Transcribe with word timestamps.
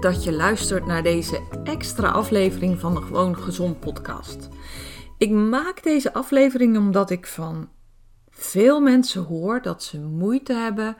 Dat 0.00 0.24
je 0.24 0.32
luistert 0.32 0.86
naar 0.86 1.02
deze 1.02 1.40
extra 1.64 2.08
aflevering 2.08 2.80
van 2.80 2.94
de 2.94 3.00
Gewoon 3.00 3.36
Gezond 3.36 3.80
podcast. 3.80 4.48
Ik 5.18 5.30
maak 5.30 5.82
deze 5.82 6.12
aflevering 6.12 6.76
omdat 6.76 7.10
ik 7.10 7.26
van 7.26 7.68
veel 8.30 8.80
mensen 8.80 9.24
hoor 9.24 9.62
dat 9.62 9.82
ze 9.82 10.00
moeite 10.00 10.52
hebben 10.52 10.96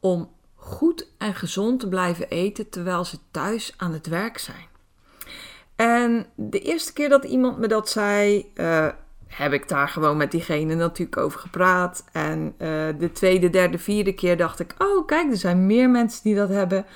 om 0.00 0.30
goed 0.54 1.06
en 1.18 1.34
gezond 1.34 1.80
te 1.80 1.88
blijven 1.88 2.28
eten 2.28 2.68
terwijl 2.68 3.04
ze 3.04 3.18
thuis 3.30 3.74
aan 3.76 3.92
het 3.92 4.06
werk 4.06 4.38
zijn. 4.38 4.66
En 5.76 6.26
de 6.34 6.60
eerste 6.60 6.92
keer 6.92 7.08
dat 7.08 7.24
iemand 7.24 7.58
me 7.58 7.68
dat 7.68 7.88
zei, 7.88 8.52
uh, 8.54 8.88
heb 9.26 9.52
ik 9.52 9.68
daar 9.68 9.88
gewoon 9.88 10.16
met 10.16 10.30
diegene 10.30 10.74
natuurlijk 10.74 11.16
over 11.16 11.40
gepraat. 11.40 12.04
En 12.12 12.54
uh, 12.58 12.88
de 12.98 13.10
tweede, 13.12 13.50
derde, 13.50 13.78
vierde 13.78 14.12
keer 14.14 14.36
dacht 14.36 14.60
ik: 14.60 14.74
oh, 14.78 15.06
kijk, 15.06 15.30
er 15.30 15.36
zijn 15.36 15.66
meer 15.66 15.90
mensen 15.90 16.22
die 16.22 16.34
dat 16.34 16.48
hebben. 16.48 16.86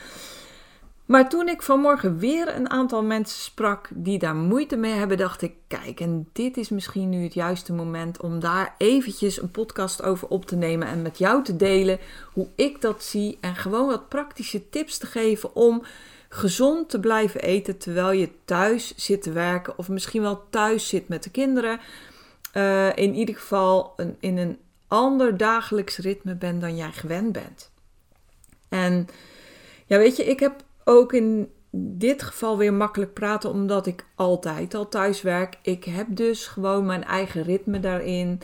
Maar 1.12 1.28
toen 1.28 1.48
ik 1.48 1.62
vanmorgen 1.62 2.18
weer 2.18 2.56
een 2.56 2.70
aantal 2.70 3.02
mensen 3.02 3.40
sprak 3.40 3.88
die 3.94 4.18
daar 4.18 4.34
moeite 4.34 4.76
mee 4.76 4.92
hebben, 4.92 5.16
dacht 5.16 5.42
ik: 5.42 5.54
kijk, 5.68 6.00
en 6.00 6.28
dit 6.32 6.56
is 6.56 6.68
misschien 6.68 7.08
nu 7.08 7.22
het 7.22 7.34
juiste 7.34 7.72
moment 7.72 8.20
om 8.20 8.40
daar 8.40 8.74
eventjes 8.78 9.42
een 9.42 9.50
podcast 9.50 10.02
over 10.02 10.28
op 10.28 10.46
te 10.46 10.56
nemen 10.56 10.88
en 10.88 11.02
met 11.02 11.18
jou 11.18 11.44
te 11.44 11.56
delen 11.56 11.98
hoe 12.32 12.48
ik 12.54 12.80
dat 12.80 13.02
zie 13.04 13.38
en 13.40 13.56
gewoon 13.56 13.86
wat 13.86 14.08
praktische 14.08 14.68
tips 14.68 14.98
te 14.98 15.06
geven 15.06 15.54
om 15.54 15.82
gezond 16.28 16.90
te 16.90 17.00
blijven 17.00 17.40
eten 17.40 17.78
terwijl 17.78 18.12
je 18.12 18.30
thuis 18.44 18.96
zit 18.96 19.22
te 19.22 19.32
werken 19.32 19.78
of 19.78 19.88
misschien 19.88 20.22
wel 20.22 20.44
thuis 20.50 20.88
zit 20.88 21.08
met 21.08 21.22
de 21.22 21.30
kinderen. 21.30 21.80
Uh, 22.56 22.96
in 22.96 23.14
ieder 23.14 23.34
geval 23.34 23.92
een, 23.96 24.16
in 24.20 24.38
een 24.38 24.58
ander 24.88 25.36
dagelijks 25.36 25.98
ritme 25.98 26.34
bent 26.34 26.60
dan 26.60 26.76
jij 26.76 26.92
gewend 26.92 27.32
bent. 27.32 27.70
En 28.68 29.08
ja, 29.86 29.98
weet 29.98 30.16
je, 30.16 30.24
ik 30.24 30.40
heb 30.40 30.64
ook 30.84 31.12
in 31.12 31.50
dit 31.74 32.22
geval 32.22 32.58
weer 32.58 32.72
makkelijk 32.72 33.12
praten 33.12 33.50
omdat 33.50 33.86
ik 33.86 34.04
altijd 34.14 34.74
al 34.74 34.88
thuis 34.88 35.22
werk. 35.22 35.58
Ik 35.62 35.84
heb 35.84 36.06
dus 36.10 36.46
gewoon 36.46 36.86
mijn 36.86 37.04
eigen 37.04 37.42
ritme 37.42 37.80
daarin. 37.80 38.40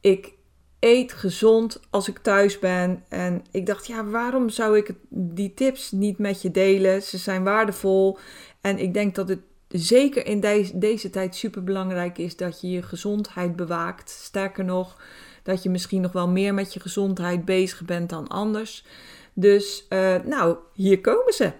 Ik 0.00 0.32
eet 0.80 1.12
gezond 1.12 1.80
als 1.90 2.08
ik 2.08 2.18
thuis 2.18 2.58
ben. 2.58 3.04
En 3.08 3.44
ik 3.50 3.66
dacht, 3.66 3.86
ja, 3.86 4.04
waarom 4.04 4.48
zou 4.48 4.76
ik 4.76 4.92
die 5.08 5.54
tips 5.54 5.92
niet 5.92 6.18
met 6.18 6.42
je 6.42 6.50
delen? 6.50 7.02
Ze 7.02 7.18
zijn 7.18 7.44
waardevol. 7.44 8.18
En 8.60 8.78
ik 8.78 8.94
denk 8.94 9.14
dat 9.14 9.28
het 9.28 9.40
zeker 9.68 10.26
in 10.26 10.40
deze, 10.40 10.78
deze 10.78 11.10
tijd 11.10 11.34
super 11.34 11.64
belangrijk 11.64 12.18
is 12.18 12.36
dat 12.36 12.60
je 12.60 12.70
je 12.70 12.82
gezondheid 12.82 13.56
bewaakt. 13.56 14.10
Sterker 14.10 14.64
nog, 14.64 14.96
dat 15.42 15.62
je 15.62 15.70
misschien 15.70 16.00
nog 16.00 16.12
wel 16.12 16.28
meer 16.28 16.54
met 16.54 16.74
je 16.74 16.80
gezondheid 16.80 17.44
bezig 17.44 17.84
bent 17.84 18.10
dan 18.10 18.28
anders. 18.28 18.84
Dus, 19.40 19.86
uh, 19.88 20.16
nou, 20.24 20.56
hier 20.72 21.00
komen 21.00 21.32
ze. 21.32 21.52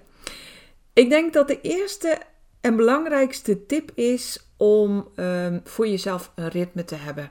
Ik 0.93 1.09
denk 1.09 1.33
dat 1.33 1.49
de 1.49 1.61
eerste 1.61 2.19
en 2.61 2.77
belangrijkste 2.77 3.67
tip 3.67 3.91
is 3.95 4.47
om 4.57 5.09
um, 5.17 5.61
voor 5.65 5.89
jezelf 5.89 6.33
een 6.35 6.49
ritme 6.49 6.85
te 6.85 6.95
hebben. 6.95 7.31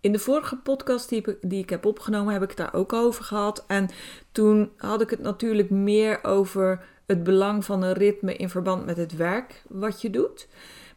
In 0.00 0.12
de 0.12 0.18
vorige 0.18 0.56
podcast 0.56 1.08
die 1.08 1.24
die 1.40 1.62
ik 1.62 1.70
heb 1.70 1.84
opgenomen, 1.84 2.32
heb 2.32 2.42
ik 2.42 2.48
het 2.48 2.56
daar 2.56 2.74
ook 2.74 2.92
over 2.92 3.24
gehad. 3.24 3.64
En 3.66 3.88
toen 4.32 4.70
had 4.76 5.00
ik 5.00 5.10
het 5.10 5.20
natuurlijk 5.20 5.70
meer 5.70 6.24
over 6.24 6.84
het 7.06 7.22
belang 7.22 7.64
van 7.64 7.82
een 7.82 7.92
ritme 7.92 8.36
in 8.36 8.50
verband 8.50 8.86
met 8.86 8.96
het 8.96 9.16
werk 9.16 9.62
wat 9.68 10.00
je 10.00 10.10
doet. 10.10 10.48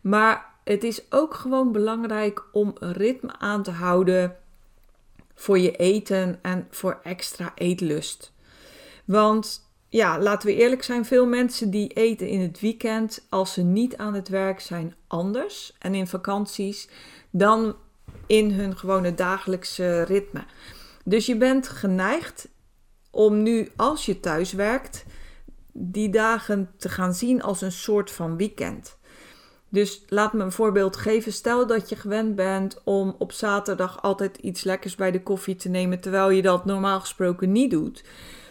Maar 0.01 0.45
het 0.63 0.83
is 0.83 1.01
ook 1.11 1.33
gewoon 1.33 1.71
belangrijk 1.71 2.43
om 2.51 2.75
een 2.79 2.93
ritme 2.93 3.31
aan 3.39 3.63
te 3.63 3.71
houden 3.71 4.35
voor 5.35 5.59
je 5.59 5.71
eten 5.71 6.39
en 6.41 6.67
voor 6.69 6.99
extra 7.03 7.51
eetlust. 7.55 8.31
Want 9.09 9.71
ja, 9.87 10.19
laten 10.19 10.47
we 10.47 10.55
eerlijk 10.55 10.83
zijn, 10.83 11.05
veel 11.05 11.25
mensen 11.25 11.69
die 11.69 11.87
eten 11.87 12.27
in 12.27 12.39
het 12.39 12.59
weekend 12.59 13.25
als 13.29 13.53
ze 13.53 13.61
niet 13.61 13.97
aan 13.97 14.13
het 14.13 14.27
werk 14.27 14.59
zijn 14.59 14.95
anders 15.07 15.75
en 15.79 15.95
in 15.95 16.07
vakanties 16.07 16.89
dan 17.29 17.75
in 18.27 18.51
hun 18.51 18.77
gewone 18.77 19.13
dagelijkse 19.13 20.03
ritme. 20.03 20.43
Dus 21.05 21.25
je 21.25 21.37
bent 21.37 21.67
geneigd 21.67 22.47
om 23.11 23.43
nu, 23.43 23.69
als 23.75 24.05
je 24.05 24.19
thuis 24.19 24.53
werkt, 24.53 25.05
die 25.71 26.09
dagen 26.09 26.71
te 26.77 26.89
gaan 26.89 27.13
zien 27.13 27.41
als 27.41 27.61
een 27.61 27.71
soort 27.71 28.11
van 28.11 28.37
weekend. 28.37 28.97
Dus 29.69 30.03
laat 30.07 30.33
me 30.33 30.43
een 30.43 30.51
voorbeeld 30.51 30.97
geven. 30.97 31.33
Stel 31.33 31.67
dat 31.67 31.89
je 31.89 31.95
gewend 31.95 32.35
bent 32.35 32.81
om 32.83 33.15
op 33.17 33.31
zaterdag 33.31 34.01
altijd 34.01 34.37
iets 34.37 34.63
lekkers 34.63 34.95
bij 34.95 35.11
de 35.11 35.23
koffie 35.23 35.55
te 35.55 35.69
nemen, 35.69 35.99
terwijl 35.99 36.29
je 36.29 36.41
dat 36.41 36.65
normaal 36.65 36.99
gesproken 36.99 37.51
niet 37.51 37.71
doet. 37.71 38.03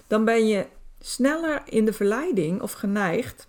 Dan 0.08 0.24
ben 0.24 0.46
je 0.46 0.66
sneller 1.00 1.62
in 1.64 1.84
de 1.84 1.92
verleiding 1.92 2.62
of 2.62 2.72
geneigd 2.72 3.48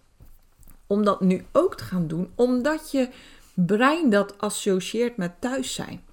om 0.88 1.04
dat 1.04 1.22
nu 1.22 1.46
ook 1.52 1.76
te 1.76 1.84
gaan 1.84 2.08
doen, 2.08 2.32
omdat 2.36 2.92
je 2.92 3.10
brein 3.54 4.10
dat 4.10 4.38
associeert 4.38 5.18
met 5.18 5.42
thuis 5.42 5.74
zijn. 5.74 6.04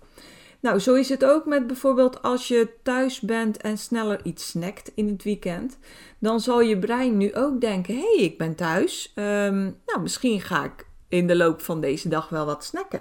Nou, 0.60 0.78
zo 0.78 0.94
is 0.94 1.08
het 1.08 1.24
ook 1.24 1.46
met 1.46 1.66
bijvoorbeeld 1.66 2.22
als 2.22 2.48
je 2.48 2.68
thuis 2.82 3.20
bent 3.20 3.56
en 3.56 3.78
sneller 3.78 4.20
iets 4.24 4.46
snackt 4.46 4.92
in 4.94 5.08
het 5.08 5.22
weekend. 5.22 5.78
Dan 6.18 6.40
zal 6.40 6.60
je 6.60 6.78
brein 6.78 7.16
nu 7.16 7.34
ook 7.34 7.60
denken: 7.60 7.94
hé, 7.94 8.14
hey, 8.14 8.24
ik 8.24 8.38
ben 8.38 8.54
thuis. 8.54 9.12
Um, 9.14 9.80
nou, 9.86 10.00
misschien 10.02 10.40
ga 10.40 10.64
ik 10.64 10.86
in 11.08 11.26
de 11.26 11.36
loop 11.36 11.60
van 11.60 11.80
deze 11.80 12.08
dag 12.08 12.28
wel 12.28 12.46
wat 12.46 12.64
snacken. 12.64 13.00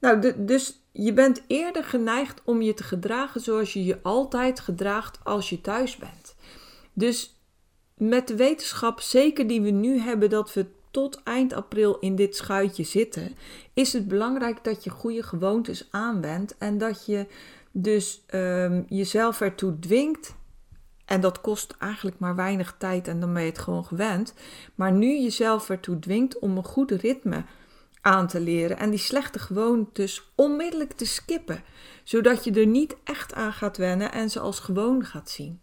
Nou, 0.00 0.44
dus 0.44 0.79
je 0.92 1.12
bent 1.12 1.42
eerder 1.46 1.84
geneigd 1.84 2.42
om 2.44 2.62
je 2.62 2.74
te 2.74 2.82
gedragen 2.82 3.40
zoals 3.40 3.72
je 3.72 3.84
je 3.84 3.98
altijd 4.02 4.60
gedraagt 4.60 5.18
als 5.22 5.50
je 5.50 5.60
thuis 5.60 5.96
bent. 5.96 6.36
Dus 6.92 7.40
met 7.94 8.28
de 8.28 8.36
wetenschap, 8.36 9.00
zeker 9.00 9.46
die 9.46 9.60
we 9.60 9.70
nu 9.70 9.98
hebben, 9.98 10.30
dat 10.30 10.54
we 10.54 10.66
tot 10.90 11.22
eind 11.22 11.52
april 11.52 11.98
in 11.98 12.16
dit 12.16 12.36
schuitje 12.36 12.84
zitten, 12.84 13.36
is 13.74 13.92
het 13.92 14.08
belangrijk 14.08 14.64
dat 14.64 14.84
je 14.84 14.90
goede 14.90 15.22
gewoontes 15.22 15.88
aanwendt 15.90 16.58
en 16.58 16.78
dat 16.78 17.06
je 17.06 17.26
dus 17.72 18.24
um, 18.34 18.84
jezelf 18.88 19.40
ertoe 19.40 19.78
dwingt. 19.78 20.34
En 21.04 21.20
dat 21.20 21.40
kost 21.40 21.74
eigenlijk 21.78 22.18
maar 22.18 22.36
weinig 22.36 22.74
tijd 22.78 23.08
en 23.08 23.20
dan 23.20 23.32
ben 23.32 23.42
je 23.42 23.48
het 23.48 23.58
gewoon 23.58 23.84
gewend. 23.84 24.34
Maar 24.74 24.92
nu 24.92 25.20
jezelf 25.20 25.70
ertoe 25.70 25.98
dwingt 25.98 26.38
om 26.38 26.56
een 26.56 26.64
goed 26.64 26.90
ritme 26.90 27.44
aan 28.00 28.26
te 28.26 28.40
leren 28.40 28.78
en 28.78 28.90
die 28.90 28.98
slechte 28.98 29.38
gewoontes 29.38 30.32
onmiddellijk 30.34 30.92
te 30.92 31.04
skippen, 31.06 31.62
zodat 32.04 32.44
je 32.44 32.52
er 32.52 32.66
niet 32.66 32.96
echt 33.04 33.34
aan 33.34 33.52
gaat 33.52 33.76
wennen 33.76 34.12
en 34.12 34.30
ze 34.30 34.40
als 34.40 34.60
gewoon 34.60 35.04
gaat 35.04 35.30
zien. 35.30 35.60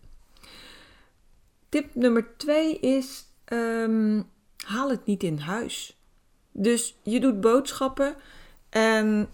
Tip 1.69 1.95
nummer 1.95 2.37
twee 2.37 2.79
is 2.79 3.25
um, 3.53 4.29
haal 4.65 4.89
het 4.89 5.05
niet 5.05 5.23
in 5.23 5.37
huis. 5.37 5.97
Dus 6.51 6.95
je 7.03 7.19
doet 7.19 7.41
boodschappen 7.41 8.15
en 8.69 9.29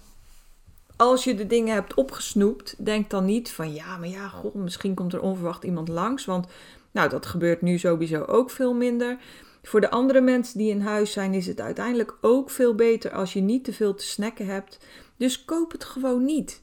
als 0.95 1.23
je 1.23 1.35
de 1.35 1.47
dingen 1.47 1.73
hebt 1.73 1.94
opgesnoept, 1.94 2.85
denk 2.85 3.09
dan 3.09 3.25
niet 3.25 3.51
van 3.51 3.73
ja, 3.73 3.97
maar 3.97 4.07
ja, 4.07 4.27
goh, 4.27 4.55
misschien 4.55 4.94
komt 4.94 5.13
er 5.13 5.21
onverwacht 5.21 5.63
iemand 5.63 5.88
langs. 5.88 6.25
Want 6.25 6.47
nou, 6.91 7.09
dat 7.09 7.25
gebeurt 7.25 7.61
nu 7.61 7.77
sowieso 7.77 8.23
ook 8.23 8.50
veel 8.50 8.73
minder. 8.73 9.17
Voor 9.63 9.81
de 9.81 9.89
andere 9.89 10.21
mensen 10.21 10.57
die 10.57 10.69
in 10.69 10.81
huis 10.81 11.12
zijn, 11.12 11.33
is 11.33 11.48
het 11.48 11.62
uiteindelijk 11.62 12.18
ook 12.21 12.50
veel 12.50 12.75
beter 12.75 13.12
als 13.12 13.33
je 13.33 13.42
niet 13.42 13.63
te 13.63 13.74
veel 13.74 13.95
te 13.95 14.04
snacken 14.04 14.45
hebt. 14.45 14.77
Dus 15.18 15.45
koop 15.45 15.71
het 15.71 15.83
gewoon 15.83 16.25
niet. 16.25 16.62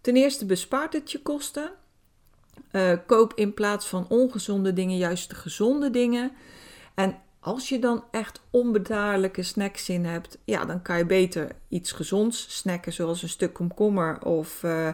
Ten 0.00 0.16
eerste 0.16 0.46
bespaart 0.46 0.92
het 0.92 1.12
je 1.12 1.22
kosten. 1.22 1.70
Uh, 2.72 2.92
koop 3.06 3.32
in 3.34 3.54
plaats 3.54 3.86
van 3.86 4.06
ongezonde 4.08 4.72
dingen 4.72 4.96
juist 4.96 5.28
de 5.28 5.34
gezonde 5.34 5.90
dingen. 5.90 6.32
En 6.94 7.16
als 7.40 7.68
je 7.68 7.78
dan 7.78 8.04
echt 8.10 8.40
onbedaarlijke 8.50 9.42
snacks 9.42 9.88
in 9.88 10.04
hebt, 10.04 10.38
ja, 10.44 10.64
dan 10.64 10.82
kan 10.82 10.98
je 10.98 11.06
beter 11.06 11.50
iets 11.68 11.92
gezonds 11.92 12.56
snacken, 12.56 12.92
zoals 12.92 13.22
een 13.22 13.28
stuk 13.28 13.52
komkommer 13.52 14.24
of 14.24 14.62
uh, 14.62 14.92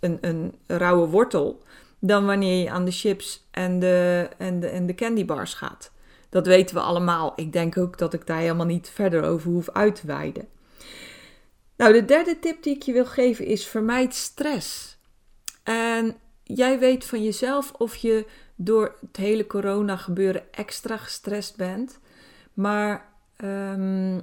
een, 0.00 0.18
een 0.20 0.54
rauwe 0.66 1.06
wortel, 1.06 1.62
dan 1.98 2.26
wanneer 2.26 2.62
je 2.62 2.70
aan 2.70 2.84
de 2.84 2.90
chips 2.90 3.46
en 3.50 3.78
de, 3.78 4.28
en, 4.38 4.60
de, 4.60 4.68
en 4.68 4.86
de 4.86 4.94
candybars 4.94 5.54
gaat. 5.54 5.92
Dat 6.34 6.46
weten 6.46 6.74
we 6.74 6.82
allemaal. 6.82 7.32
Ik 7.36 7.52
denk 7.52 7.78
ook 7.78 7.98
dat 7.98 8.14
ik 8.14 8.26
daar 8.26 8.38
helemaal 8.38 8.66
niet 8.66 8.90
verder 8.90 9.22
over 9.22 9.50
hoef 9.50 9.70
uit 9.70 9.94
te 9.94 10.06
wijden. 10.06 10.48
Nou, 11.76 11.92
de 11.92 12.04
derde 12.04 12.38
tip 12.38 12.62
die 12.62 12.74
ik 12.74 12.82
je 12.82 12.92
wil 12.92 13.06
geven 13.06 13.44
is 13.46 13.66
vermijd 13.66 14.14
stress. 14.14 14.98
En 15.62 16.16
jij 16.42 16.78
weet 16.78 17.04
van 17.04 17.22
jezelf 17.22 17.72
of 17.72 17.96
je 17.96 18.26
door 18.54 18.96
het 19.00 19.16
hele 19.16 19.46
corona 19.46 19.96
gebeuren 19.96 20.52
extra 20.52 20.96
gestrest 20.96 21.56
bent. 21.56 21.98
Maar 22.54 23.12
um, 23.44 24.22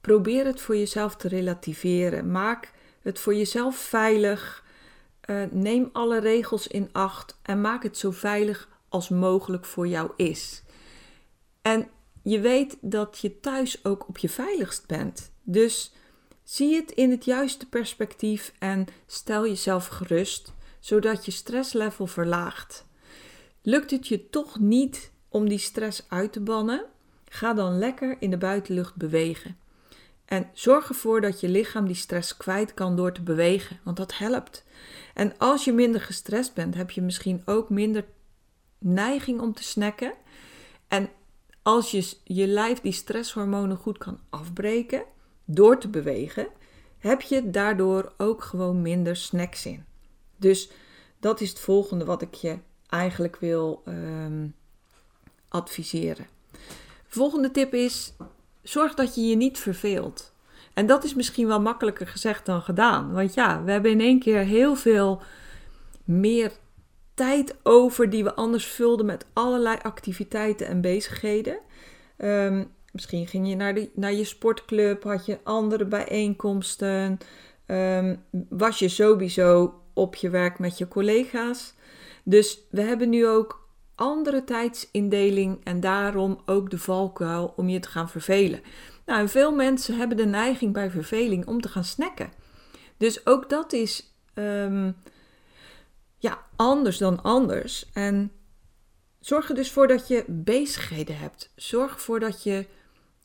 probeer 0.00 0.44
het 0.46 0.60
voor 0.60 0.76
jezelf 0.76 1.16
te 1.16 1.28
relativeren. 1.28 2.30
Maak 2.30 2.72
het 3.02 3.18
voor 3.18 3.34
jezelf 3.34 3.76
veilig. 3.76 4.64
Uh, 5.26 5.42
neem 5.50 5.88
alle 5.92 6.20
regels 6.20 6.66
in 6.66 6.88
acht 6.92 7.38
en 7.42 7.60
maak 7.60 7.82
het 7.82 7.98
zo 7.98 8.10
veilig 8.10 8.68
als 8.88 9.08
mogelijk 9.08 9.64
voor 9.64 9.86
jou 9.86 10.10
is. 10.16 10.62
En 11.62 11.88
je 12.22 12.40
weet 12.40 12.76
dat 12.80 13.18
je 13.20 13.40
thuis 13.40 13.84
ook 13.84 14.08
op 14.08 14.18
je 14.18 14.28
veiligst 14.28 14.86
bent. 14.86 15.32
Dus 15.42 15.92
zie 16.42 16.74
het 16.74 16.90
in 16.90 17.10
het 17.10 17.24
juiste 17.24 17.68
perspectief 17.68 18.52
en 18.58 18.86
stel 19.06 19.46
jezelf 19.46 19.86
gerust, 19.86 20.52
zodat 20.80 21.24
je 21.24 21.30
stresslevel 21.30 22.06
verlaagt. 22.06 22.86
Lukt 23.62 23.90
het 23.90 24.08
je 24.08 24.28
toch 24.28 24.58
niet 24.58 25.10
om 25.28 25.48
die 25.48 25.58
stress 25.58 26.04
uit 26.08 26.32
te 26.32 26.40
bannen? 26.40 26.84
Ga 27.28 27.54
dan 27.54 27.78
lekker 27.78 28.16
in 28.18 28.30
de 28.30 28.38
buitenlucht 28.38 28.96
bewegen. 28.96 29.56
En 30.24 30.50
zorg 30.52 30.88
ervoor 30.88 31.20
dat 31.20 31.40
je 31.40 31.48
lichaam 31.48 31.86
die 31.86 31.94
stress 31.94 32.36
kwijt 32.36 32.74
kan 32.74 32.96
door 32.96 33.12
te 33.12 33.22
bewegen, 33.22 33.80
want 33.82 33.96
dat 33.96 34.18
helpt. 34.18 34.64
En 35.14 35.38
als 35.38 35.64
je 35.64 35.72
minder 35.72 36.00
gestrest 36.00 36.54
bent, 36.54 36.74
heb 36.74 36.90
je 36.90 37.02
misschien 37.02 37.42
ook 37.44 37.70
minder 37.70 38.04
neiging 38.78 39.40
om 39.40 39.54
te 39.54 39.62
snacken. 39.62 40.12
En 40.88 41.10
als 41.62 41.90
je 41.90 42.16
je 42.24 42.46
lijf 42.46 42.80
die 42.80 42.92
stresshormonen 42.92 43.76
goed 43.76 43.98
kan 43.98 44.18
afbreken 44.30 45.04
door 45.44 45.78
te 45.78 45.88
bewegen, 45.88 46.46
heb 46.98 47.20
je 47.20 47.50
daardoor 47.50 48.12
ook 48.16 48.42
gewoon 48.42 48.82
minder 48.82 49.16
snacks 49.16 49.66
in. 49.66 49.84
Dus 50.36 50.70
dat 51.20 51.40
is 51.40 51.48
het 51.48 51.60
volgende 51.60 52.04
wat 52.04 52.22
ik 52.22 52.34
je 52.34 52.58
eigenlijk 52.88 53.36
wil 53.36 53.82
ehm, 53.84 54.46
adviseren. 55.48 56.26
Volgende 57.06 57.50
tip 57.50 57.74
is: 57.74 58.12
zorg 58.62 58.94
dat 58.94 59.14
je 59.14 59.20
je 59.20 59.36
niet 59.36 59.58
verveelt. 59.58 60.32
En 60.74 60.86
dat 60.86 61.04
is 61.04 61.14
misschien 61.14 61.46
wel 61.46 61.60
makkelijker 61.60 62.06
gezegd 62.06 62.46
dan 62.46 62.62
gedaan. 62.62 63.12
Want 63.12 63.34
ja, 63.34 63.64
we 63.64 63.70
hebben 63.70 63.90
in 63.90 64.00
één 64.00 64.18
keer 64.20 64.38
heel 64.38 64.76
veel 64.76 65.22
meer 66.04 66.52
tijd 67.14 67.56
over 67.62 68.10
die 68.10 68.24
we 68.24 68.34
anders 68.34 68.66
vulden 68.66 69.06
met 69.06 69.26
allerlei 69.32 69.76
activiteiten 69.82 70.66
en 70.66 70.80
bezigheden. 70.80 71.58
Um, 72.18 72.70
misschien 72.92 73.26
ging 73.26 73.48
je 73.48 73.56
naar, 73.56 73.74
de, 73.74 73.90
naar 73.94 74.12
je 74.12 74.24
sportclub, 74.24 75.02
had 75.02 75.26
je 75.26 75.38
andere 75.42 75.84
bijeenkomsten, 75.84 77.18
um, 77.66 78.24
was 78.48 78.78
je 78.78 78.88
sowieso 78.88 79.74
op 79.94 80.14
je 80.14 80.30
werk 80.30 80.58
met 80.58 80.78
je 80.78 80.88
collega's. 80.88 81.74
Dus 82.24 82.60
we 82.70 82.82
hebben 82.82 83.08
nu 83.08 83.26
ook 83.26 83.68
andere 83.94 84.44
tijdsindeling 84.44 85.60
en 85.64 85.80
daarom 85.80 86.40
ook 86.46 86.70
de 86.70 86.78
valkuil 86.78 87.52
om 87.56 87.68
je 87.68 87.80
te 87.80 87.88
gaan 87.88 88.08
vervelen. 88.08 88.60
Nou, 89.06 89.28
veel 89.28 89.54
mensen 89.54 89.96
hebben 89.96 90.16
de 90.16 90.26
neiging 90.26 90.72
bij 90.72 90.90
verveling 90.90 91.46
om 91.46 91.60
te 91.60 91.68
gaan 91.68 91.84
snacken. 91.84 92.32
Dus 92.96 93.26
ook 93.26 93.50
dat 93.50 93.72
is 93.72 94.14
um, 94.34 94.96
ja, 96.22 96.46
anders 96.56 96.98
dan 96.98 97.22
anders. 97.22 97.90
En 97.92 98.32
zorg 99.20 99.48
er 99.48 99.54
dus 99.54 99.70
voor 99.70 99.86
dat 99.86 100.08
je 100.08 100.24
bezigheden 100.26 101.18
hebt. 101.18 101.52
Zorg 101.56 101.92
ervoor 101.92 102.20
dat 102.20 102.42
je 102.42 102.66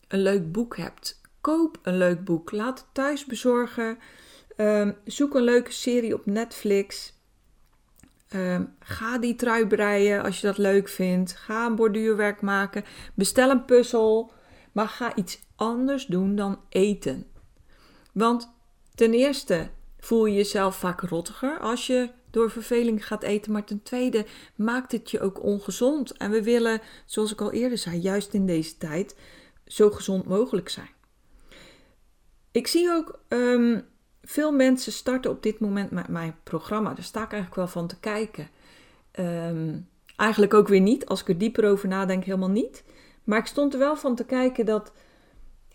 een 0.07 0.21
leuk 0.21 0.51
boek 0.51 0.77
hebt. 0.77 1.21
Koop 1.41 1.79
een 1.81 1.97
leuk 1.97 2.23
boek. 2.23 2.51
Laat 2.51 2.79
het 2.79 2.87
thuis 2.91 3.25
bezorgen. 3.25 3.97
Um, 4.55 4.97
zoek 5.05 5.35
een 5.35 5.43
leuke 5.43 5.71
serie 5.71 6.13
op 6.13 6.25
Netflix. 6.25 7.13
Um, 8.33 8.75
ga 8.79 9.17
die 9.17 9.35
trui 9.35 9.67
breien 9.67 10.23
als 10.23 10.41
je 10.41 10.47
dat 10.47 10.57
leuk 10.57 10.89
vindt. 10.89 11.35
Ga 11.35 11.65
een 11.65 11.75
borduurwerk 11.75 12.41
maken. 12.41 12.83
Bestel 13.13 13.49
een 13.49 13.65
puzzel. 13.65 14.31
Maar 14.71 14.87
ga 14.87 15.15
iets 15.15 15.39
anders 15.55 16.05
doen 16.05 16.35
dan 16.35 16.61
eten. 16.69 17.31
Want 18.13 18.53
ten 18.95 19.13
eerste 19.13 19.69
voel 19.99 20.25
je 20.25 20.35
jezelf 20.35 20.75
vaak 20.75 21.01
rottiger 21.01 21.59
als 21.59 21.87
je 21.87 22.09
door 22.37 22.51
verveling 22.51 23.07
gaat 23.07 23.23
eten. 23.23 23.51
Maar 23.51 23.63
ten 23.63 23.83
tweede 23.83 24.25
maakt 24.55 24.91
het 24.91 25.11
je 25.11 25.19
ook 25.19 25.43
ongezond. 25.43 26.17
En 26.17 26.31
we 26.31 26.43
willen, 26.43 26.81
zoals 27.05 27.31
ik 27.31 27.41
al 27.41 27.51
eerder 27.51 27.77
zei, 27.77 27.97
juist 27.99 28.33
in 28.33 28.45
deze 28.45 28.77
tijd 28.77 29.15
zo 29.65 29.91
gezond 29.91 30.27
mogelijk 30.27 30.69
zijn. 30.69 30.89
Ik 32.51 32.67
zie 32.67 32.91
ook 32.91 33.19
um, 33.27 33.85
veel 34.21 34.51
mensen 34.51 34.91
starten 34.91 35.31
op 35.31 35.43
dit 35.43 35.59
moment 35.59 35.91
met 35.91 36.07
mijn 36.07 36.35
programma. 36.43 36.93
Daar 36.93 37.03
sta 37.03 37.23
ik 37.23 37.31
eigenlijk 37.31 37.55
wel 37.55 37.67
van 37.67 37.87
te 37.87 37.99
kijken. 37.99 38.49
Um, 39.19 39.89
eigenlijk 40.15 40.53
ook 40.53 40.67
weer 40.67 40.81
niet. 40.81 41.05
Als 41.05 41.21
ik 41.21 41.27
er 41.27 41.37
dieper 41.37 41.69
over 41.69 41.87
nadenk, 41.87 42.23
helemaal 42.23 42.49
niet. 42.49 42.83
Maar 43.23 43.39
ik 43.39 43.45
stond 43.45 43.73
er 43.73 43.79
wel 43.79 43.95
van 43.95 44.15
te 44.15 44.25
kijken 44.25 44.65
dat, 44.65 44.91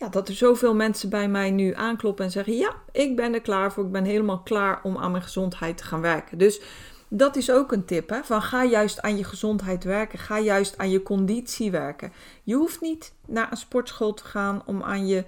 dat 0.09 0.27
er 0.27 0.33
zoveel 0.33 0.75
mensen 0.75 1.09
bij 1.09 1.27
mij 1.27 1.51
nu 1.51 1.73
aankloppen 1.73 2.25
en 2.25 2.31
zeggen: 2.31 2.55
Ja, 2.55 2.75
ik 2.91 3.15
ben 3.15 3.33
er 3.33 3.41
klaar 3.41 3.71
voor. 3.71 3.85
Ik 3.85 3.91
ben 3.91 4.03
helemaal 4.03 4.41
klaar 4.41 4.79
om 4.83 4.97
aan 4.97 5.11
mijn 5.11 5.23
gezondheid 5.23 5.77
te 5.77 5.83
gaan 5.83 6.01
werken. 6.01 6.37
Dus 6.37 6.61
dat 7.07 7.35
is 7.35 7.51
ook 7.51 7.71
een 7.71 7.85
tip. 7.85 8.09
Hè? 8.09 8.23
Van 8.23 8.41
ga 8.41 8.63
juist 8.63 9.01
aan 9.01 9.17
je 9.17 9.23
gezondheid 9.23 9.83
werken. 9.83 10.19
Ga 10.19 10.39
juist 10.39 10.77
aan 10.77 10.89
je 10.89 11.03
conditie 11.03 11.71
werken. 11.71 12.13
Je 12.43 12.55
hoeft 12.55 12.81
niet 12.81 13.13
naar 13.27 13.51
een 13.51 13.57
sportschool 13.57 14.13
te 14.13 14.23
gaan 14.23 14.61
om 14.65 14.83
aan 14.83 15.07
je 15.07 15.23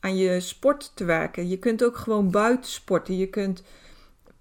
aan 0.00 0.16
je 0.16 0.40
sport 0.40 0.92
te 0.94 1.04
werken. 1.04 1.48
Je 1.48 1.58
kunt 1.58 1.84
ook 1.84 1.96
gewoon 1.96 2.30
buiten 2.30 2.70
sporten. 2.70 3.16
Je 3.16 3.26
kunt 3.26 3.62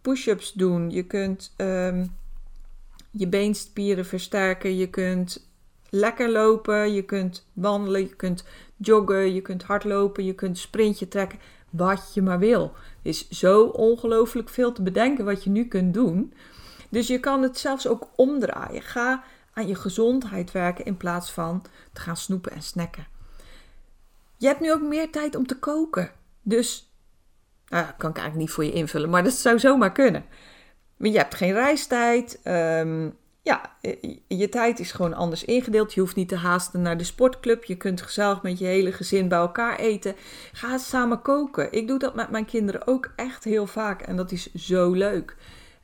push-ups 0.01 0.53
doen. 0.53 0.89
Je 0.89 1.03
kunt 1.03 1.53
um, 1.57 2.15
je 3.11 3.27
beenspieren 3.27 4.05
versterken. 4.05 4.77
Je 4.77 4.89
kunt 4.89 5.48
lekker 5.89 6.29
lopen. 6.29 6.93
Je 6.93 7.03
kunt 7.03 7.47
wandelen. 7.53 8.01
Je 8.01 8.15
kunt 8.15 8.43
joggen. 8.77 9.33
Je 9.33 9.41
kunt 9.41 9.63
hardlopen. 9.63 10.25
Je 10.25 10.33
kunt 10.33 10.57
sprintje 10.57 11.07
trekken. 11.07 11.39
Wat 11.69 12.11
je 12.13 12.21
maar 12.21 12.39
wil. 12.39 12.63
Er 13.01 13.09
is 13.09 13.29
zo 13.29 13.63
ongelooflijk 13.63 14.49
veel 14.49 14.71
te 14.71 14.81
bedenken 14.81 15.25
wat 15.25 15.43
je 15.43 15.49
nu 15.49 15.65
kunt 15.65 15.93
doen. 15.93 16.33
Dus 16.89 17.07
je 17.07 17.19
kan 17.19 17.41
het 17.41 17.57
zelfs 17.57 17.87
ook 17.87 18.09
omdraaien. 18.15 18.81
Ga 18.81 19.23
aan 19.53 19.67
je 19.67 19.75
gezondheid 19.75 20.51
werken 20.51 20.85
in 20.85 20.97
plaats 20.97 21.31
van 21.31 21.63
te 21.93 22.01
gaan 22.01 22.17
snoepen 22.17 22.51
en 22.51 22.61
snacken. 22.61 23.07
Je 24.37 24.47
hebt 24.47 24.59
nu 24.59 24.71
ook 24.71 24.81
meer 24.81 25.11
tijd 25.11 25.35
om 25.35 25.47
te 25.47 25.59
koken. 25.59 26.11
Dus, 26.41 26.91
nou, 27.67 27.85
kan 27.97 28.09
ik 28.09 28.17
eigenlijk 28.17 28.35
niet 28.35 28.55
voor 28.55 28.65
je 28.65 28.71
invullen, 28.71 29.09
maar 29.09 29.23
dat 29.23 29.33
zou 29.33 29.59
zomaar 29.59 29.91
kunnen. 29.91 30.25
Maar 30.97 31.09
je 31.09 31.17
hebt 31.17 31.35
geen 31.35 31.53
reistijd. 31.53 32.39
Um, 32.43 33.17
ja, 33.49 33.75
je 34.27 34.49
tijd 34.49 34.79
is 34.79 34.91
gewoon 34.91 35.13
anders 35.13 35.43
ingedeeld. 35.43 35.93
Je 35.93 35.99
hoeft 35.99 36.15
niet 36.15 36.29
te 36.29 36.35
haasten 36.35 36.81
naar 36.81 36.97
de 36.97 37.03
sportclub. 37.03 37.63
Je 37.63 37.75
kunt 37.75 38.01
gezellig 38.01 38.41
met 38.41 38.59
je 38.59 38.65
hele 38.65 38.91
gezin 38.91 39.27
bij 39.27 39.37
elkaar 39.37 39.79
eten. 39.79 40.15
Ga 40.51 40.77
samen 40.77 41.21
koken. 41.21 41.71
Ik 41.71 41.87
doe 41.87 41.99
dat 41.99 42.15
met 42.15 42.29
mijn 42.29 42.45
kinderen 42.45 42.87
ook 42.87 43.11
echt 43.15 43.43
heel 43.43 43.67
vaak 43.67 44.01
en 44.01 44.15
dat 44.15 44.31
is 44.31 44.53
zo 44.53 44.91
leuk. 44.91 45.35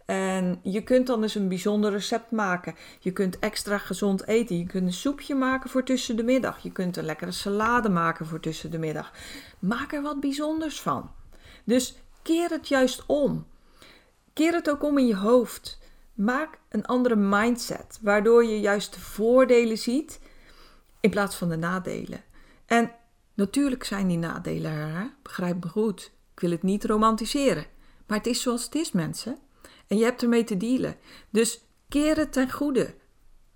En 0.05 0.59
je 0.63 0.83
kunt 0.83 1.07
dan 1.07 1.23
eens 1.23 1.35
een 1.35 1.47
bijzonder 1.47 1.91
recept 1.91 2.31
maken. 2.31 2.75
Je 2.99 3.11
kunt 3.11 3.39
extra 3.39 3.77
gezond 3.77 4.27
eten. 4.27 4.57
Je 4.57 4.65
kunt 4.65 4.85
een 4.85 4.93
soepje 4.93 5.35
maken 5.35 5.69
voor 5.69 5.83
tussen 5.83 6.15
de 6.15 6.23
middag. 6.23 6.59
Je 6.59 6.71
kunt 6.71 6.97
een 6.97 7.05
lekkere 7.05 7.31
salade 7.31 7.89
maken 7.89 8.25
voor 8.25 8.39
tussen 8.39 8.71
de 8.71 8.77
middag. 8.77 9.11
Maak 9.59 9.93
er 9.93 10.01
wat 10.01 10.19
bijzonders 10.19 10.81
van. 10.81 11.11
Dus 11.63 11.95
keer 12.21 12.49
het 12.49 12.67
juist 12.67 13.03
om. 13.05 13.45
Keer 14.33 14.53
het 14.53 14.69
ook 14.69 14.83
om 14.83 14.97
in 14.97 15.07
je 15.07 15.15
hoofd. 15.15 15.83
Maak 16.15 16.59
een 16.69 16.85
andere 16.85 17.15
mindset, 17.15 17.99
waardoor 18.01 18.45
je 18.45 18.59
juist 18.59 18.93
de 18.93 18.99
voordelen 18.99 19.77
ziet 19.77 20.19
in 20.99 21.09
plaats 21.09 21.35
van 21.35 21.49
de 21.49 21.55
nadelen. 21.55 22.23
En 22.65 22.91
natuurlijk 23.33 23.83
zijn 23.83 24.07
die 24.07 24.17
nadelen 24.17 24.71
er, 24.71 25.13
begrijp 25.21 25.63
me 25.63 25.69
goed. 25.69 26.11
Ik 26.33 26.39
wil 26.39 26.51
het 26.51 26.63
niet 26.63 26.85
romantiseren. 26.85 27.65
Maar 28.07 28.17
het 28.17 28.27
is 28.27 28.41
zoals 28.41 28.63
het 28.63 28.75
is, 28.75 28.91
mensen. 28.91 29.37
En 29.87 29.97
je 29.97 30.03
hebt 30.03 30.21
ermee 30.21 30.43
te 30.43 30.57
dealen. 30.57 30.95
Dus 31.29 31.61
keer 31.89 32.17
het 32.17 32.33
ten 32.33 32.51
goede. 32.51 32.93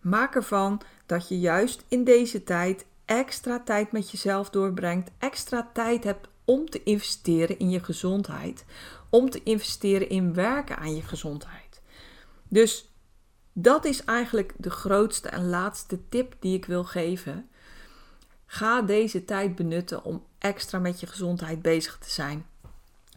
Maak 0.02 0.36
ervan 0.36 0.82
dat 1.06 1.28
je 1.28 1.40
juist 1.40 1.84
in 1.88 2.04
deze 2.04 2.44
tijd 2.44 2.86
extra 3.06 3.60
tijd 3.60 3.92
met 3.92 4.12
jezelf 4.12 4.50
doorbrengt, 4.50 5.12
extra 5.18 5.70
tijd 5.74 6.04
hebt 6.04 6.28
om 6.46 6.70
te 6.70 6.84
investeren 6.84 7.60
in 7.60 7.70
je 7.70 7.84
gezondheid, 7.84 8.66
om 9.10 9.30
te 9.30 9.44
investeren 9.44 10.10
in 10.10 10.34
werken 10.34 10.78
aan 10.78 10.96
je 10.96 11.02
gezondheid. 11.02 11.69
Dus 12.50 12.92
dat 13.54 13.86
is 13.86 14.04
eigenlijk 14.04 14.54
de 14.58 14.70
grootste 14.70 15.30
en 15.30 15.50
laatste 15.50 16.10
tip 16.10 16.36
die 16.40 16.58
ik 16.58 16.66
wil 16.66 16.84
geven. 16.84 17.50
Ga 18.46 18.82
deze 18.82 19.26
tijd 19.26 19.56
benutten 19.56 20.04
om 20.04 20.26
extra 20.38 20.80
met 20.80 21.00
je 21.00 21.08
gezondheid 21.08 21.62
bezig 21.62 21.98
te 21.98 22.12
zijn. 22.12 22.46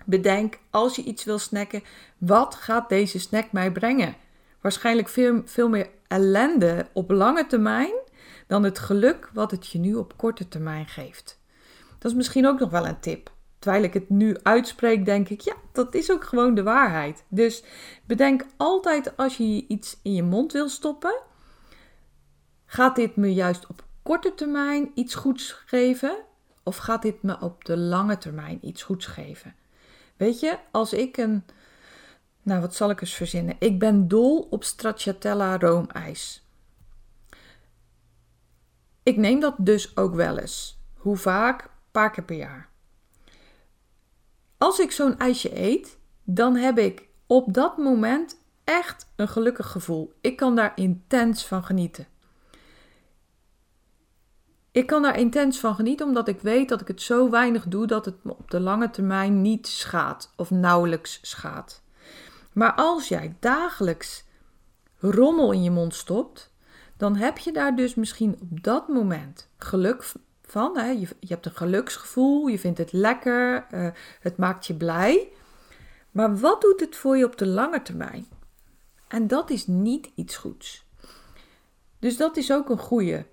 Bedenk 0.05 0.59
als 0.71 0.97
je 0.97 1.03
iets 1.03 1.25
wil 1.25 1.39
snacken, 1.39 1.83
wat 2.19 2.55
gaat 2.55 2.89
deze 2.89 3.19
snack 3.19 3.53
mij 3.53 3.73
brengen? 3.73 4.17
Waarschijnlijk 4.61 5.09
veel, 5.09 5.43
veel 5.45 5.69
meer 5.69 5.89
ellende 6.07 6.87
op 6.93 7.11
lange 7.11 7.47
termijn 7.47 7.93
dan 8.47 8.62
het 8.62 8.79
geluk 8.79 9.31
wat 9.33 9.51
het 9.51 9.67
je 9.67 9.79
nu 9.79 9.95
op 9.95 10.17
korte 10.17 10.49
termijn 10.49 10.87
geeft. 10.87 11.41
Dat 11.99 12.11
is 12.11 12.17
misschien 12.17 12.47
ook 12.47 12.59
nog 12.59 12.71
wel 12.71 12.87
een 12.87 13.01
tip. 13.01 13.32
Terwijl 13.62 13.85
ik 13.85 13.95
het 13.95 14.11
nu 14.11 14.37
uitspreek, 14.42 15.04
denk 15.04 15.28
ik, 15.28 15.40
ja, 15.40 15.54
dat 15.73 15.95
is 15.95 16.11
ook 16.11 16.25
gewoon 16.25 16.54
de 16.54 16.62
waarheid. 16.62 17.25
Dus 17.28 17.64
bedenk 18.04 18.47
altijd 18.57 19.16
als 19.16 19.37
je 19.37 19.64
iets 19.69 19.99
in 20.02 20.14
je 20.14 20.23
mond 20.23 20.52
wil 20.52 20.69
stoppen, 20.69 21.21
gaat 22.66 22.97
dit 22.97 23.16
me 23.16 23.35
juist 23.35 23.66
op 23.66 23.85
korte 24.02 24.35
termijn 24.35 24.90
iets 24.95 25.14
goeds 25.14 25.52
geven? 25.66 26.16
Of 26.62 26.76
gaat 26.76 27.02
dit 27.02 27.23
me 27.23 27.40
op 27.40 27.64
de 27.64 27.76
lange 27.76 28.19
termijn 28.19 28.59
iets 28.61 28.83
goeds 28.83 29.07
geven? 29.07 29.54
Weet 30.16 30.40
je, 30.40 30.59
als 30.71 30.92
ik 30.92 31.16
een. 31.16 31.45
Nou, 32.42 32.61
wat 32.61 32.75
zal 32.75 32.90
ik 32.90 33.00
eens 33.00 33.14
verzinnen? 33.14 33.57
Ik 33.59 33.78
ben 33.78 34.09
dol 34.09 34.47
op 34.50 34.64
stracciatella 34.64 35.59
roomijs. 35.59 36.47
Ik 39.02 39.16
neem 39.16 39.40
dat 39.40 39.54
dus 39.59 39.97
ook 39.97 40.14
wel 40.14 40.38
eens. 40.38 40.78
Hoe 40.97 41.16
vaak? 41.16 41.62
Een 41.62 41.69
paar 41.90 42.11
keer 42.11 42.25
per 42.25 42.37
jaar. 42.37 42.71
Als 44.62 44.78
ik 44.78 44.92
zo'n 44.92 45.19
ijsje 45.19 45.61
eet, 45.61 45.99
dan 46.25 46.57
heb 46.57 46.78
ik 46.78 47.09
op 47.26 47.54
dat 47.54 47.76
moment 47.76 48.37
echt 48.64 49.12
een 49.16 49.28
gelukkig 49.28 49.71
gevoel. 49.71 50.12
Ik 50.21 50.37
kan 50.37 50.57
daar 50.57 50.73
intens 50.75 51.47
van 51.47 51.64
genieten. 51.64 52.07
Ik 54.71 54.87
kan 54.87 55.02
daar 55.02 55.19
intens 55.19 55.59
van 55.59 55.75
genieten 55.75 56.07
omdat 56.07 56.28
ik 56.28 56.40
weet 56.40 56.69
dat 56.69 56.81
ik 56.81 56.88
het 56.88 57.02
zo 57.02 57.31
weinig 57.31 57.64
doe 57.69 57.87
dat 57.87 58.04
het 58.04 58.25
me 58.25 58.31
op 58.31 58.50
de 58.50 58.61
lange 58.61 58.90
termijn 58.90 59.42
niet 59.42 59.66
schaadt 59.66 60.33
of 60.37 60.50
nauwelijks 60.50 61.19
schaadt. 61.23 61.83
Maar 62.52 62.75
als 62.75 63.09
jij 63.09 63.37
dagelijks 63.40 64.25
rommel 64.99 65.52
in 65.52 65.62
je 65.62 65.71
mond 65.71 65.95
stopt, 65.95 66.50
dan 66.97 67.16
heb 67.16 67.38
je 67.38 67.52
daar 67.52 67.76
dus 67.76 67.95
misschien 67.95 68.37
op 68.40 68.62
dat 68.62 68.88
moment 68.88 69.49
geluk 69.57 70.12
van. 70.53 70.79
Hè? 70.79 70.91
Je, 70.91 71.07
je 71.21 71.35
hebt 71.35 71.47
een 71.47 71.57
geluksgevoel, 71.57 72.47
je 72.47 72.59
vindt 72.59 72.79
het 72.79 72.93
lekker, 72.93 73.67
uh, 73.75 73.89
het 74.21 74.37
maakt 74.37 74.67
je 74.67 74.75
blij. 74.75 75.29
Maar 76.11 76.39
wat 76.39 76.61
doet 76.61 76.81
het 76.81 76.97
voor 76.97 77.17
je 77.17 77.25
op 77.25 77.39
de 77.39 77.47
lange 77.47 77.83
termijn? 77.83 78.27
En 79.09 79.27
dat 79.27 79.51
is 79.51 79.67
niet 79.67 80.11
iets 80.15 80.37
goeds. 80.37 80.85
Dus 81.99 82.17
dat 82.17 82.37
is 82.37 82.53
ook 82.53 82.69
een 82.69 82.79
goede. 82.79 83.27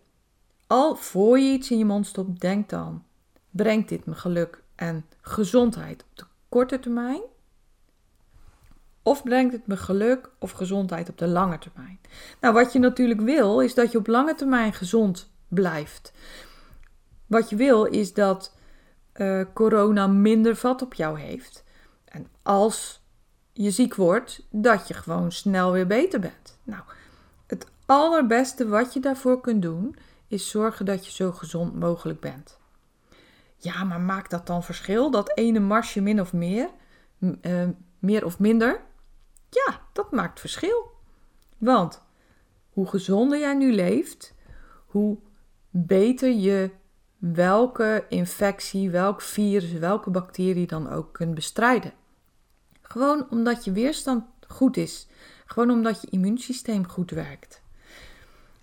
Al 0.68 0.96
voor 0.96 1.40
je 1.40 1.52
iets 1.52 1.72
in 1.72 1.78
je 1.78 1.86
mond 1.86 2.08
stopt, 2.08 2.42
denk 2.42 2.70
dan: 2.70 3.04
brengt 3.50 3.90
dit 3.90 4.06
me 4.06 4.16
geluk 4.16 4.64
en 4.76 5.06
gezondheid 5.22 6.04
op 6.04 6.18
de 6.18 6.26
korte 6.50 6.80
termijn? 6.80 7.22
Of 9.04 9.24
brengt 9.24 9.54
het 9.54 9.68
me 9.68 9.78
geluk 9.78 10.30
of 10.40 10.52
gezondheid 10.52 11.10
op 11.10 11.18
de 11.18 11.28
lange 11.28 11.58
termijn? 11.58 12.00
Nou, 12.42 12.54
wat 12.54 12.74
je 12.74 12.80
natuurlijk 12.80 13.22
wil, 13.22 13.62
is 13.62 13.74
dat 13.74 13.92
je 13.92 13.98
op 13.98 14.08
lange 14.08 14.36
termijn 14.36 14.74
gezond 14.74 15.30
blijft. 15.48 16.14
Wat 17.30 17.50
je 17.50 17.56
wil, 17.56 17.86
is 17.86 18.14
dat 18.14 18.56
uh, 19.16 19.46
corona 19.54 20.08
minder 20.08 20.56
vat 20.56 20.82
op 20.82 20.94
jou 20.94 21.20
heeft. 21.20 21.64
En 22.06 22.28
als 22.42 23.02
je 23.54 23.72
ziek 23.72 23.96
wordt, 23.96 24.48
dat 24.50 24.88
je 24.88 24.94
gewoon 24.94 25.32
snel 25.32 25.72
weer 25.72 25.88
beter 25.88 26.20
bent. 26.20 26.58
Nou, 26.64 26.82
het 27.48 27.66
allerbeste 27.86 28.68
wat 28.68 28.94
je 28.94 29.00
daarvoor 29.00 29.42
kunt 29.42 29.62
doen, 29.62 29.96
is 30.28 30.50
zorgen 30.50 30.86
dat 30.86 31.06
je 31.06 31.12
zo 31.12 31.32
gezond 31.32 31.80
mogelijk 31.80 32.20
bent. 32.20 32.60
Ja, 33.58 33.84
maar 33.84 34.02
maakt 34.02 34.30
dat 34.30 34.48
dan 34.48 34.64
verschil? 34.64 35.12
Dat 35.12 35.38
ene 35.38 35.60
marsje 35.60 36.02
min 36.02 36.22
of 36.22 36.34
meer? 36.34 36.70
Uh, 37.20 37.68
meer 38.00 38.26
of 38.26 38.40
minder? 38.40 38.82
Ja, 39.50 39.82
dat 39.94 40.12
maakt 40.12 40.40
verschil. 40.40 40.92
Want 41.58 42.02
hoe 42.70 42.88
gezonder 42.88 43.40
jij 43.40 43.54
nu 43.54 43.74
leeft, 43.74 44.34
hoe 44.86 45.18
beter 45.70 46.30
je 46.30 46.70
welke 47.20 48.06
infectie, 48.10 48.90
welk 48.90 49.22
virus, 49.22 49.72
welke 49.72 50.10
bacterie 50.10 50.68
dan 50.68 50.90
ook 50.90 51.14
kunt 51.14 51.36
bestrijden. 51.36 51.94
Gewoon 52.82 53.28
omdat 53.30 53.66
je 53.66 53.72
weerstand 53.72 54.24
goed 54.48 54.78
is. 54.78 55.08
Gewoon 55.46 55.72
omdat 55.72 56.02
je 56.02 56.10
immuunsysteem 56.10 56.88
goed 56.88 57.12
werkt. 57.12 57.62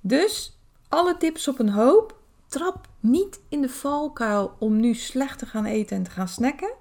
Dus 0.01 0.59
alle 0.89 1.17
tips 1.17 1.49
op 1.49 1.59
een 1.59 1.71
hoop. 1.71 2.15
Trap 2.47 2.89
niet 3.01 3.41
in 3.49 3.61
de 3.61 3.69
valkuil 3.69 4.57
om 4.59 4.77
nu 4.77 4.95
slecht 4.95 5.39
te 5.39 5.47
gaan 5.47 5.65
eten 5.65 5.97
en 5.97 6.03
te 6.03 6.11
gaan 6.11 6.29
snacken. 6.29 6.75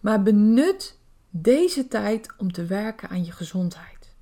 Maar 0.00 0.22
benut 0.22 0.98
deze 1.30 1.88
tijd 1.88 2.28
om 2.38 2.52
te 2.52 2.64
werken 2.64 3.08
aan 3.08 3.24
je 3.24 3.32
gezondheid. 3.32 4.14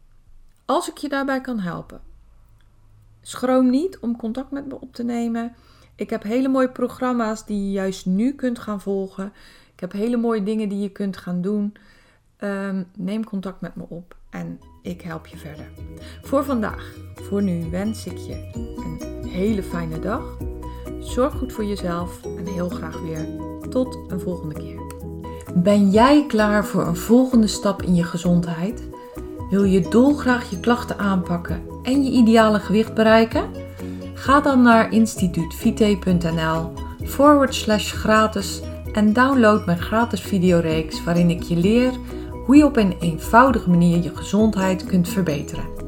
Als 0.64 0.88
ik 0.90 0.96
je 0.96 1.08
daarbij 1.08 1.40
kan 1.40 1.58
helpen, 1.58 2.00
schroom 3.20 3.70
niet 3.70 3.98
om 3.98 4.16
contact 4.16 4.50
met 4.50 4.66
me 4.66 4.80
op 4.80 4.94
te 4.94 5.02
nemen. 5.02 5.54
Ik 6.00 6.10
heb 6.10 6.22
hele 6.22 6.48
mooie 6.48 6.68
programma's 6.68 7.46
die 7.46 7.64
je 7.64 7.70
juist 7.70 8.06
nu 8.06 8.32
kunt 8.32 8.58
gaan 8.58 8.80
volgen. 8.80 9.32
Ik 9.74 9.80
heb 9.80 9.92
hele 9.92 10.16
mooie 10.16 10.42
dingen 10.42 10.68
die 10.68 10.78
je 10.78 10.88
kunt 10.88 11.16
gaan 11.16 11.40
doen. 11.40 11.74
Um, 12.38 12.86
neem 12.96 13.24
contact 13.24 13.60
met 13.60 13.76
me 13.76 13.84
op 13.88 14.16
en 14.30 14.60
ik 14.82 15.00
help 15.00 15.26
je 15.26 15.36
verder. 15.36 15.70
Voor 16.22 16.44
vandaag, 16.44 16.94
voor 17.14 17.42
nu, 17.42 17.70
wens 17.70 18.06
ik 18.06 18.16
je 18.16 18.50
een 18.54 19.28
hele 19.28 19.62
fijne 19.62 19.98
dag. 19.98 20.36
Zorg 21.00 21.34
goed 21.34 21.52
voor 21.52 21.64
jezelf 21.64 22.24
en 22.24 22.46
heel 22.46 22.68
graag 22.68 23.00
weer 23.00 23.26
tot 23.70 23.98
een 24.08 24.20
volgende 24.20 24.54
keer. 24.54 24.80
Ben 25.54 25.90
jij 25.90 26.24
klaar 26.26 26.66
voor 26.66 26.86
een 26.86 26.96
volgende 26.96 27.46
stap 27.46 27.82
in 27.82 27.94
je 27.94 28.04
gezondheid? 28.04 28.88
Wil 29.50 29.64
je 29.64 29.88
dolgraag 29.88 30.50
je 30.50 30.60
klachten 30.60 30.98
aanpakken 30.98 31.62
en 31.82 32.04
je 32.04 32.10
ideale 32.10 32.58
gewicht 32.58 32.94
bereiken? 32.94 33.59
Ga 34.20 34.40
dan 34.40 34.62
naar 34.62 34.92
instituutvite.nl 34.92 36.72
forward 37.04 37.54
slash 37.54 37.92
gratis 37.92 38.60
en 38.92 39.12
download 39.12 39.66
mijn 39.66 39.80
gratis 39.80 40.20
videoreeks 40.20 41.04
waarin 41.04 41.30
ik 41.30 41.42
je 41.42 41.56
leer 41.56 41.92
hoe 42.46 42.56
je 42.56 42.64
op 42.64 42.76
een 42.76 42.96
eenvoudige 43.00 43.70
manier 43.70 44.02
je 44.02 44.16
gezondheid 44.16 44.84
kunt 44.84 45.08
verbeteren. 45.08 45.79